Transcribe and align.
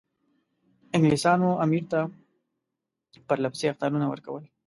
انګلیسانو 0.95 1.49
امیر 1.65 1.83
ته 1.91 1.99
پرله 3.27 3.47
پسې 3.53 3.65
اخطارونه 3.69 4.05
ورکول. 4.09 4.43